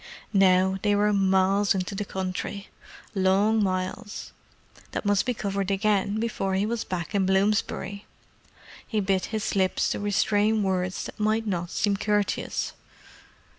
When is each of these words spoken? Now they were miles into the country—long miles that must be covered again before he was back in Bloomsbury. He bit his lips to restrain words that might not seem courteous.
Now 0.33 0.79
they 0.81 0.95
were 0.95 1.13
miles 1.13 1.75
into 1.75 1.93
the 1.93 2.05
country—long 2.05 3.61
miles 3.63 4.33
that 4.93 5.05
must 5.05 5.27
be 5.27 5.35
covered 5.35 5.69
again 5.69 6.19
before 6.19 6.55
he 6.55 6.65
was 6.65 6.83
back 6.83 7.13
in 7.13 7.27
Bloomsbury. 7.27 8.07
He 8.87 8.99
bit 8.99 9.25
his 9.25 9.55
lips 9.55 9.89
to 9.89 9.99
restrain 9.99 10.63
words 10.63 11.03
that 11.03 11.19
might 11.19 11.45
not 11.45 11.69
seem 11.69 11.97
courteous. 11.97 12.73